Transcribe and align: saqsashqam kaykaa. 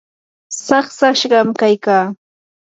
saqsashqam 0.65 1.47
kaykaa. 1.59 2.05